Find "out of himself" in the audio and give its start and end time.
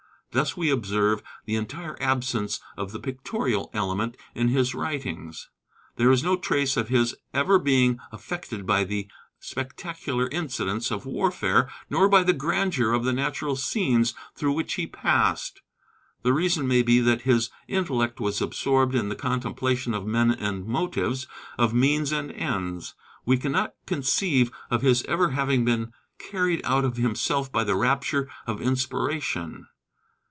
26.63-27.51